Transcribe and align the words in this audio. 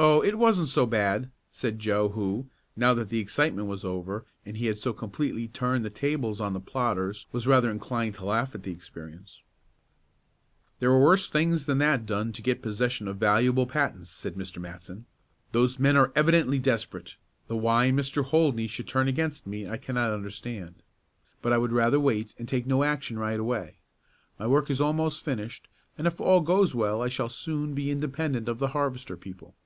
"Oh, 0.00 0.20
it 0.22 0.38
wasn't 0.38 0.68
so 0.68 0.86
bad," 0.86 1.32
said 1.50 1.80
Joe 1.80 2.10
who, 2.10 2.46
now 2.76 2.94
that 2.94 3.08
the 3.08 3.18
excitement 3.18 3.66
was 3.66 3.84
over, 3.84 4.24
and 4.46 4.56
he 4.56 4.66
had 4.66 4.78
so 4.78 4.92
completely 4.92 5.48
turned 5.48 5.84
the 5.84 5.90
tables 5.90 6.40
on 6.40 6.52
the 6.52 6.60
plotters, 6.60 7.26
was 7.32 7.48
rather 7.48 7.68
inclined 7.68 8.14
to 8.14 8.24
laugh 8.24 8.54
at 8.54 8.62
the 8.62 8.70
experience. 8.70 9.42
"There 10.78 10.92
are 10.92 11.02
worse 11.02 11.28
things 11.28 11.66
than 11.66 11.78
that 11.78 12.06
done 12.06 12.30
to 12.34 12.42
get 12.42 12.62
possession 12.62 13.08
of 13.08 13.16
valuable 13.16 13.66
patents," 13.66 14.08
said 14.10 14.36
Mr. 14.36 14.58
Matson. 14.58 15.06
"Those 15.50 15.80
men 15.80 15.96
are 15.96 16.12
evidently 16.14 16.60
desperate, 16.60 17.16
though 17.48 17.56
why 17.56 17.90
Mr. 17.90 18.24
Holdney 18.24 18.68
should 18.68 18.86
turn 18.86 19.08
against 19.08 19.48
me 19.48 19.68
I 19.68 19.78
cannot 19.78 20.12
understand. 20.12 20.76
But 21.42 21.52
I 21.52 21.58
would 21.58 21.72
rather 21.72 21.98
wait, 21.98 22.36
and 22.38 22.46
take 22.46 22.68
no 22.68 22.84
action 22.84 23.18
right 23.18 23.40
away. 23.40 23.78
My 24.38 24.46
work 24.46 24.70
is 24.70 24.80
almost 24.80 25.24
finished 25.24 25.66
and 25.96 26.06
if 26.06 26.20
all 26.20 26.40
goes 26.40 26.72
well 26.72 27.02
I 27.02 27.08
shall 27.08 27.28
soon 27.28 27.74
be 27.74 27.90
independent 27.90 28.46
of 28.46 28.60
the 28.60 28.68
harvester 28.68 29.16
people. 29.16 29.56